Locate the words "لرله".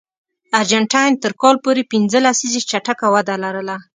3.43-3.77